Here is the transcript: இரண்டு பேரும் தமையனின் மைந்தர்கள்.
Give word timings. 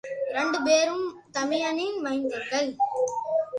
இரண்டு 0.29 0.59
பேரும் 0.63 1.03
தமையனின் 1.31 1.97
மைந்தர்கள். 1.99 2.69